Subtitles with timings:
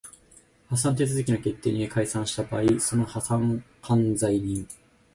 [0.67, 4.67] 破産手続開始の決定により解散した場合その破産管財人